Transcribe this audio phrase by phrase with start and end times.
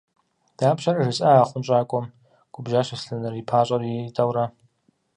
[0.57, 2.13] –Дапщэрэ жесӀа а хъунщӀакӀуэм,–
[2.53, 4.45] губжьащ Аслъэныр, и пащӀэр иритӀэурэ.